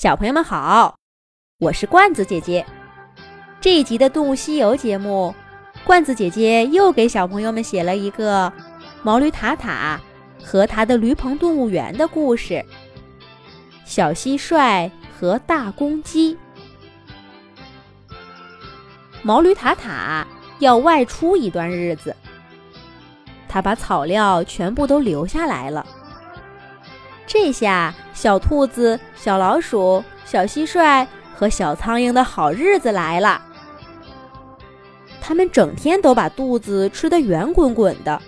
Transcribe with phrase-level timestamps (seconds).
[0.00, 0.96] 小朋友们好，
[1.58, 2.64] 我是罐子姐姐。
[3.60, 5.34] 这一集的《动物西游》节目，
[5.84, 8.52] 罐子姐姐又给小朋友们写了一个
[9.02, 10.00] 毛驴塔塔
[10.40, 12.64] 和他的驴棚动物园的故事——
[13.84, 14.88] 小蟋蟀
[15.18, 16.38] 和大公鸡。
[19.22, 20.24] 毛驴塔塔
[20.60, 22.14] 要外出一段日子，
[23.48, 25.84] 他把草料全部都留下来了。
[27.28, 31.06] 这下，小兔子、小老鼠、小蟋蟀
[31.36, 33.42] 和小苍蝇的好日子来了。
[35.20, 38.18] 他们整天都把肚子吃得圆滚滚的，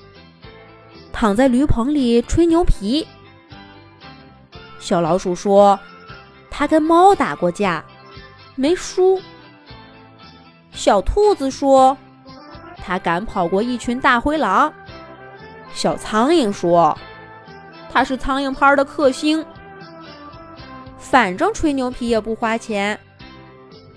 [1.15, 3.09] 躺在驴棚里吹牛皮。
[4.79, 5.81] 小老鼠说
[6.51, 7.83] ：“它跟猫打过架，
[8.55, 9.19] 没输。”
[10.73, 11.97] 小兔子说
[12.77, 14.71] ：“它赶跑过一群大灰狼。”
[15.73, 16.97] 小苍蝇说。
[17.93, 19.45] 他是苍蝇拍的克星，
[20.97, 22.99] 反正吹牛皮也不花钱，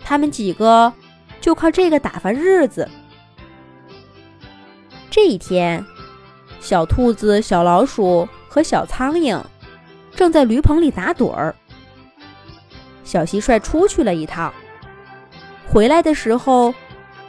[0.04, 0.92] 他们几个
[1.40, 2.90] 就靠这个打发日子。
[5.12, 5.86] 这一天，
[6.60, 9.40] 小兔子、小老鼠和小苍蝇
[10.16, 11.56] 正在驴棚里打盹儿。
[13.04, 14.52] 小蟋蟀出去了一趟，
[15.68, 16.74] 回来的时候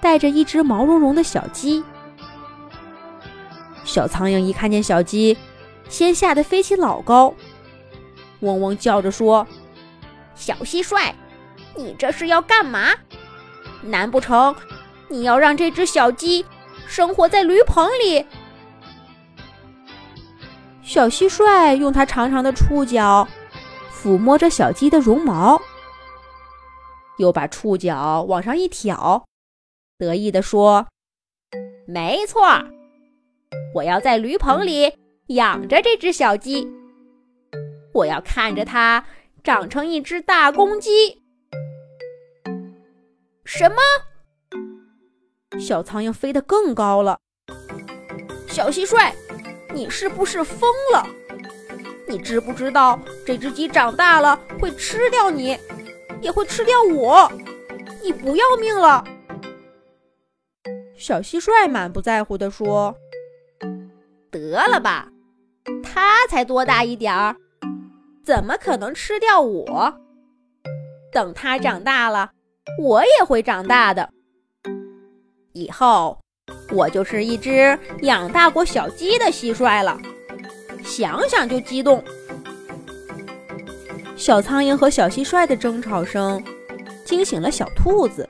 [0.01, 1.85] 带着一只毛茸茸的小鸡。
[3.85, 5.37] 小苍蝇一看见小鸡。
[5.89, 7.35] 先吓得飞起老高，
[8.41, 9.47] 嗡嗡叫着说
[10.35, 11.13] ：“小蟋蟀，
[11.77, 12.91] 你这是要干嘛？
[13.83, 14.55] 难不成
[15.09, 16.45] 你要让这只小鸡
[16.87, 18.27] 生活在驴棚里？”
[20.83, 23.27] 小蟋蟀用它长长的触角
[23.93, 25.61] 抚摸着小鸡的绒毛，
[27.19, 29.25] 又把触角往上一挑，
[29.97, 30.87] 得意地说
[31.87, 32.43] ：“没错，
[33.75, 34.93] 我要在驴棚里。”
[35.29, 36.69] 养着这只小鸡，
[37.95, 39.03] 我要看着它
[39.43, 41.23] 长成一只大公鸡。
[43.43, 43.77] 什么？
[45.59, 47.19] 小苍蝇飞得更高了。
[48.47, 49.11] 小蟋蟀，
[49.73, 51.07] 你是不是疯了？
[52.07, 55.57] 你知不知道这只鸡长大了会吃掉你，
[56.21, 57.33] 也会吃掉我？
[58.03, 59.03] 你不要命了？
[60.99, 62.95] 小蟋蟀满不在乎地说
[64.31, 65.09] ：“得了吧。”
[65.95, 67.37] 它才多大一点儿，
[68.25, 69.95] 怎么可能吃掉我？
[71.13, 72.33] 等它长大了，
[72.83, 74.11] 我也会长大的。
[75.53, 76.19] 以后
[76.73, 79.97] 我就是一只养大过小鸡的蟋蟀了，
[80.83, 82.03] 想想就激动。
[84.17, 86.43] 小苍蝇和小蟋蟀的争吵声
[87.05, 88.29] 惊醒了小兔子。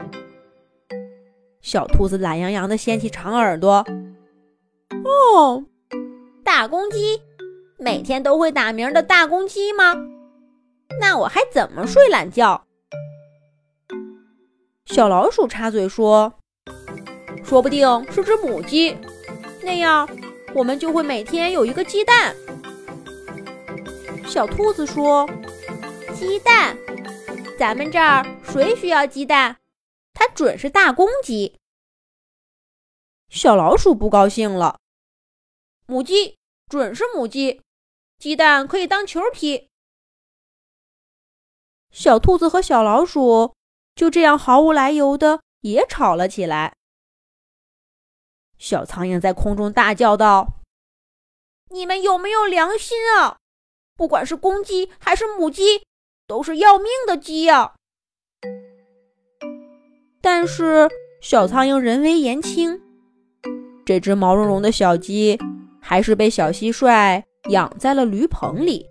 [1.63, 3.83] 小兔子懒洋洋地掀起长耳朵，
[5.03, 5.65] 哦。
[6.45, 7.21] 大公鸡，
[7.79, 9.95] 每天都会打鸣的大公鸡吗？
[11.01, 12.65] 那我还怎么睡懒觉？
[14.87, 16.33] 小老鼠插嘴说
[17.43, 18.97] ：“说不定是只母鸡，
[19.63, 20.09] 那样
[20.55, 22.35] 我们就会每天有一个鸡蛋。”
[24.27, 25.29] 小兔子说
[26.15, 26.77] ：“鸡蛋？
[27.59, 29.57] 咱们这儿谁需要鸡蛋？
[30.13, 31.59] 它准是大公鸡。”
[33.31, 34.79] 小老鼠不高兴了。
[35.87, 36.37] 母鸡
[36.69, 37.61] 准是母鸡，
[38.19, 39.69] 鸡蛋可以当球踢。
[41.91, 43.55] 小兔子和小老鼠
[43.95, 46.75] 就这样毫无来由的也吵了起来。
[48.59, 50.61] 小苍蝇在空中大叫道
[51.71, 53.37] ：“你们有没有良心啊？
[53.97, 55.85] 不管是公鸡还是母鸡，
[56.27, 57.75] 都是要命的鸡呀！”
[60.21, 60.89] 但是
[61.21, 62.81] 小苍蝇人微言轻，
[63.85, 65.39] 这只毛茸茸的小鸡。
[65.87, 68.87] 还是被小蟋蟀养在了驴棚里。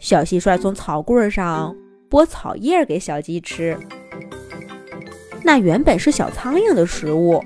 [0.00, 1.76] 小蟋蟀从草棍上
[2.08, 3.76] 剥草叶给小鸡吃，
[5.44, 7.44] 那原本是小苍蝇的食物。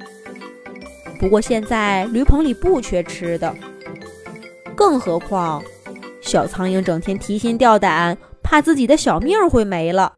[1.19, 3.53] 不过现在驴棚里不缺吃的，
[4.77, 5.61] 更何况
[6.23, 10.15] 小苍蝇整天提心吊胆，怕自己的小命会没了，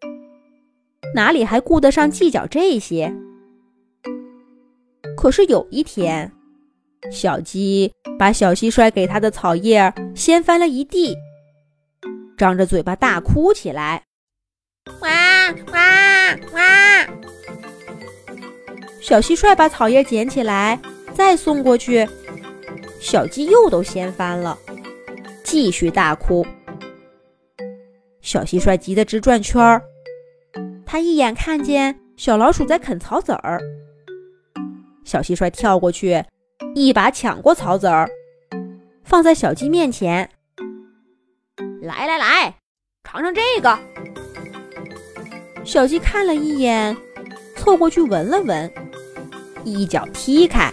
[1.15, 3.11] 哪里还顾得上计较这些？
[5.17, 6.31] 可是有一天。
[7.11, 11.17] 小鸡把小蟋蟀给它的草叶掀翻了一地，
[12.37, 14.03] 张着嘴巴大哭起来
[15.01, 17.07] ：“哇哇哇！”
[19.03, 20.81] 小蟋蟀把草叶捡起来
[21.13, 22.09] 再送过去，
[23.01, 24.57] 小鸡又都掀翻了，
[25.43, 26.47] 继续大哭。
[28.21, 29.83] 小蟋蟀急得直转圈儿，
[30.87, 33.61] 它一眼看见小老鼠在啃草籽儿，
[35.05, 36.25] 小蟋蟀跳过去。
[36.75, 38.09] 一把抢过草籽儿，
[39.05, 40.31] 放在小鸡面前。
[41.83, 42.55] 来来来，
[43.05, 43.79] 尝尝这个。
[45.65, 46.97] 小鸡看了一眼，
[47.57, 48.73] 凑过去闻了闻，
[49.65, 50.73] 一脚踢开，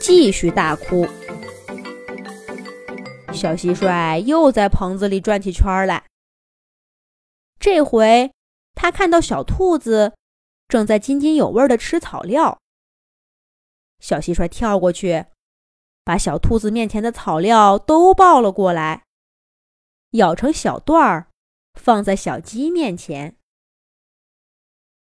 [0.00, 1.06] 继续大哭。
[3.32, 6.04] 小蟋蟀又在棚子里转起圈来。
[7.58, 8.30] 这回，
[8.74, 10.12] 他看到小兔子
[10.68, 12.58] 正在津津有味地吃草料。
[14.04, 15.24] 小蟋蟀跳过去，
[16.04, 19.04] 把小兔子面前的草料都抱了过来，
[20.10, 21.30] 咬成小段儿，
[21.72, 23.38] 放在小鸡面前。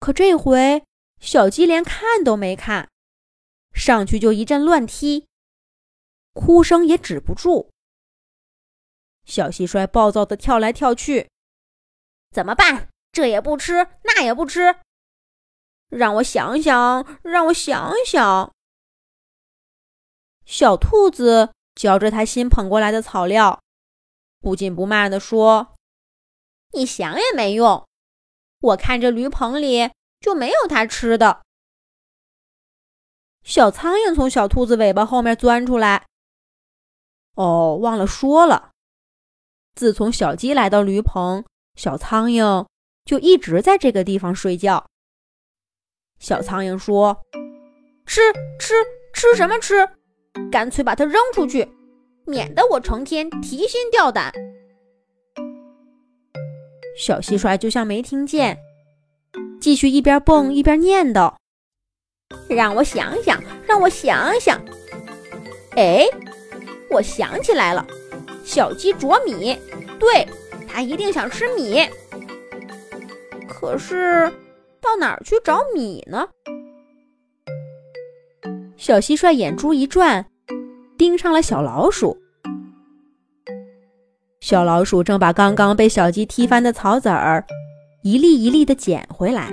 [0.01, 0.83] 可这回，
[1.21, 2.89] 小鸡连看都没看，
[3.73, 5.27] 上去就一阵乱踢，
[6.33, 7.71] 哭声也止不住。
[9.23, 11.29] 小蟋蟀暴躁的跳来跳去，
[12.31, 12.89] 怎么办？
[13.13, 14.75] 这也不吃，那也不吃，
[15.87, 18.53] 让我想想，让我想想。
[20.49, 23.61] 小兔子嚼着它新捧过来的草料，
[24.39, 25.75] 不紧不慢地说
[26.73, 27.87] ：“你想也没用，
[28.59, 31.43] 我看这驴棚里就没有它吃的。”
[33.45, 36.07] 小苍蝇从小兔子尾巴后面钻出来。
[37.35, 38.71] 哦，忘了说了。
[39.75, 42.65] 自从小鸡来到驴棚，小苍蝇
[43.05, 44.89] 就一直在这个地方睡觉。
[46.17, 47.21] 小苍蝇说
[48.07, 48.73] ：“吃吃
[49.13, 49.98] 吃什么吃？
[50.51, 51.67] 干脆把它扔出去，
[52.25, 54.31] 免得我成天提心吊胆。”
[56.97, 58.57] 小蟋蟀就像没听见，
[59.59, 61.33] 继续一边蹦一边念叨
[62.49, 64.59] ：“让我想想，让我想想。
[65.75, 66.05] 哎，
[66.89, 67.85] 我想起来了。”
[68.43, 69.55] 小鸡啄米，
[69.99, 70.27] 对，
[70.67, 71.87] 它一定想吃米。
[73.47, 74.31] 可是，
[74.81, 76.27] 到哪儿去找米呢？
[78.75, 80.25] 小蟋蟀眼珠一转，
[80.99, 82.17] 盯上了小老鼠。
[84.41, 87.41] 小老鼠正把刚刚被小鸡踢翻的草籽儿
[88.03, 89.49] 一粒一粒的捡回来。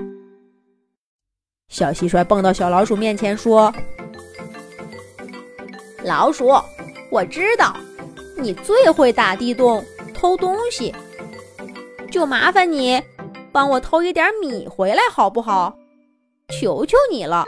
[1.69, 3.73] 小蟋蟀蹦到小老鼠面前说
[6.03, 6.49] ：“老鼠，
[7.13, 7.77] 我知道。”
[8.39, 9.83] 你最会打地洞
[10.13, 10.93] 偷东西，
[12.11, 13.01] 就麻烦你
[13.53, 15.75] 帮我偷一点米回来好不好？
[16.49, 17.47] 求求你了！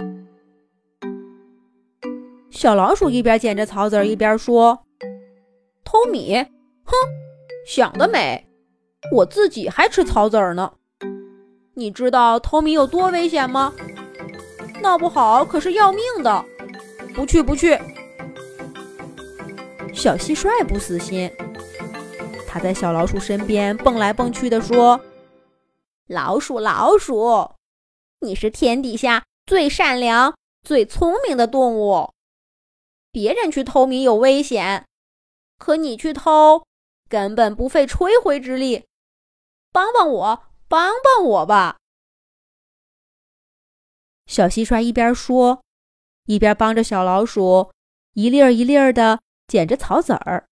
[2.58, 4.76] 小老鼠一边捡着草籽儿一边说
[5.86, 6.34] ：“偷米？
[6.82, 6.92] 哼，
[7.64, 8.48] 想得美！
[9.12, 10.72] 我自己还吃草籽儿呢。
[11.74, 13.72] 你知道偷米有多危险吗？
[14.82, 16.44] 闹不好可是要命的！
[17.14, 17.78] 不去，不去。”
[19.94, 21.30] 小蟋蟀不死心，
[22.48, 25.00] 它在小老鼠身边蹦来蹦去的说
[26.10, 27.52] ：“老鼠，老鼠，
[28.18, 30.34] 你是天底下最善良、
[30.64, 32.10] 最聪明的动物。
[33.10, 34.86] 别人去偷米有危险，
[35.58, 36.66] 可你去偷
[37.08, 38.84] 根本不费吹灰之力。
[39.72, 41.78] 帮帮我，帮帮我吧！”
[44.26, 45.62] 小蟋蟀一边说，
[46.26, 47.72] 一边帮着小老鼠
[48.14, 49.20] 一粒儿一粒儿的。
[49.48, 50.46] 捡着草籽儿，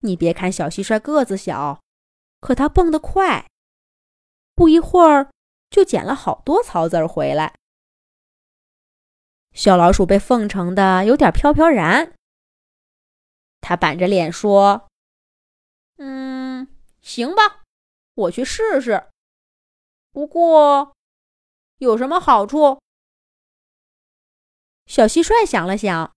[0.00, 1.80] 你别看小蟋蟀个子小，
[2.40, 3.48] 可它蹦得快，
[4.56, 5.30] 不一会儿
[5.70, 7.54] 就捡了好多草籽儿回来。
[9.54, 12.12] 小老鼠被奉承的有点飘飘然，
[13.60, 14.88] 他板着脸说
[15.96, 16.66] ：“嗯，
[17.00, 17.62] 行吧，
[18.14, 19.08] 我去试试。
[20.10, 20.96] 不过
[21.78, 22.80] 有什么好处？”
[24.86, 26.12] 小蟋蟀想了想。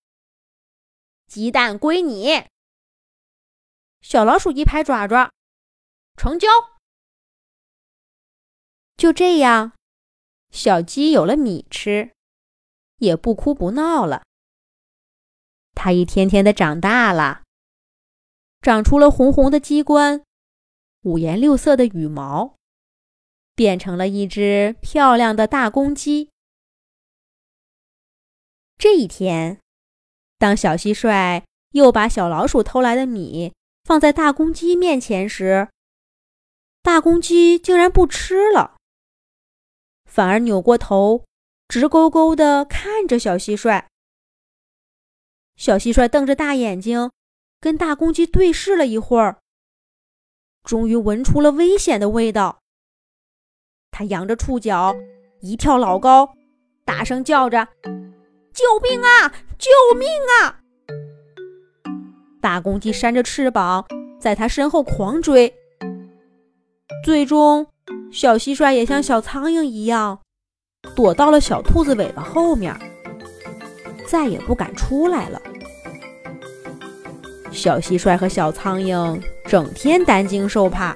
[1.27, 2.48] 鸡蛋归你，
[4.01, 5.32] 小老鼠一拍爪爪，
[6.15, 6.48] 成交。
[8.96, 9.74] 就这样，
[10.50, 12.15] 小鸡有了米吃，
[12.98, 14.24] 也不哭不闹了。
[15.74, 17.44] 它一天天的长大了，
[18.62, 20.24] 长出了红红的鸡冠，
[21.04, 22.56] 五颜六色的羽毛，
[23.56, 26.30] 变成了一只漂亮的大公鸡。
[28.77, 29.60] 这一天。
[30.39, 35.68] 当小蟋蟀又把小老鼠偷来的米放在大公鸡面前时，
[36.84, 38.77] 大公鸡竟然不吃了，
[40.06, 41.25] 反而扭过头，
[41.67, 43.86] 直勾勾地看着小蟋蟀。
[45.55, 47.12] 小蟋蟀瞪着大眼睛，
[47.59, 49.39] 跟大公鸡对视了一会儿，
[50.63, 52.59] 终于闻出了危险的味道。
[53.91, 54.95] 它扬着触角，
[55.41, 56.36] 一跳老高，
[56.86, 57.67] 大声叫着。
[58.53, 59.33] 救命啊！
[59.57, 60.07] 救命
[60.41, 60.62] 啊！
[62.41, 63.86] 大公鸡扇着翅膀，
[64.19, 65.53] 在它身后狂追。
[67.03, 67.67] 最终，
[68.12, 70.21] 小蟋蟀也像小苍蝇一样，
[70.96, 72.75] 躲到了小兔子尾巴后面，
[74.08, 75.41] 再也不敢出来了。
[77.51, 80.96] 小蟋蟀和小苍蝇整天担惊受怕，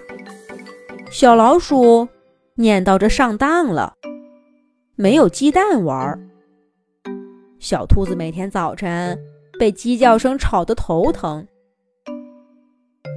[1.10, 2.08] 小老鼠
[2.56, 3.96] 念叨着上当了，
[4.96, 6.30] 没有鸡蛋玩。
[7.60, 9.20] 小兔子每天早晨
[9.60, 11.48] 被鸡叫声吵得头疼。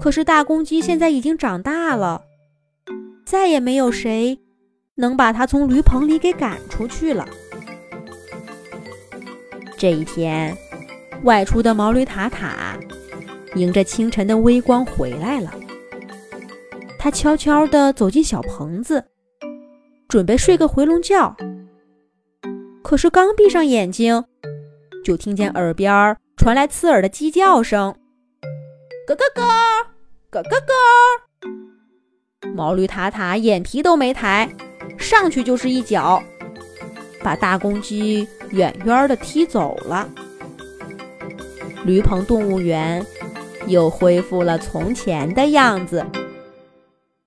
[0.00, 2.23] 可是大公鸡现在已经长大了，
[3.25, 4.38] 再也没有谁
[4.96, 7.26] 能把它从驴棚里给赶出去了。
[9.76, 10.56] 这一天，
[11.24, 12.78] 外出的毛驴塔塔
[13.56, 15.52] 迎着清晨的微光回来了。
[16.98, 19.04] 他悄悄地走进小棚子，
[20.08, 21.36] 准备睡个回笼觉。
[22.82, 24.24] 可是刚闭上眼睛，
[25.04, 27.94] 就听见耳边传来刺耳的鸡叫声
[29.08, 29.44] ：“咯咯咯，
[30.30, 30.72] 咯咯咯！”
[32.54, 34.48] 毛驴塔塔眼皮都没抬，
[34.99, 36.23] 上去就是一脚，
[37.23, 40.09] 把大公鸡远远地踢走了。
[41.85, 43.05] 驴棚动物园
[43.67, 46.05] 又恢复了从前的样子。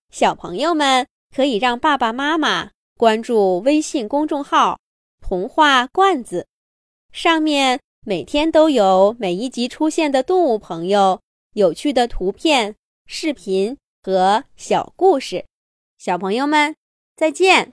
[0.09, 4.79] 小朋友们可以让爸爸妈妈关注微信公众号
[5.21, 6.47] “童话罐子”，
[7.13, 11.21] 上面每天都有每一集出现的动物朋友、
[11.53, 15.45] 有趣的图片、视频和小故事。
[15.99, 16.75] 小朋友们，
[17.17, 17.65] 再见。